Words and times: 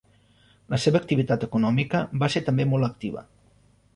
La 0.73 0.79
seva 0.85 0.97
activitat 0.99 1.45
econòmica 1.49 2.01
va 2.23 2.31
ser 2.37 2.43
també 2.47 2.67
molt 2.73 2.89
activa. 2.91 3.25